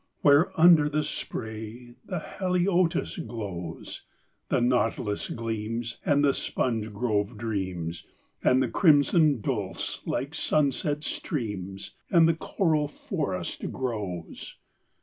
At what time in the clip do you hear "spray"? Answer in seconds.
1.03-1.93